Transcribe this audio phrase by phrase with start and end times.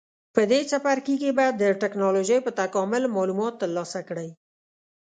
[0.35, 4.29] په دې څپرکي کې به د ټېکنالوجۍ په تکامل معلومات ترلاسه کړئ.